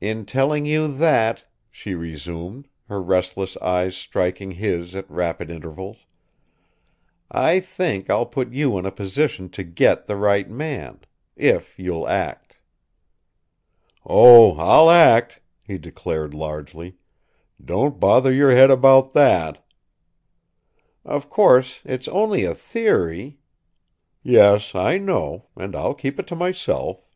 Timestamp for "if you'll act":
11.36-12.56